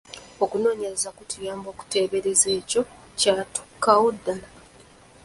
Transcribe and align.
Okunoonyeraza 0.43 1.09
kutuyamba 1.17 1.67
okuteebereza 1.73 2.49
ekyo 2.59 2.81
kyatuukawo 3.19 4.07
ddala. 4.15 4.47